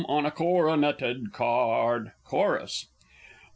[0.09, 2.11] on a coronetted card!
[2.25, 2.85] _Chorus.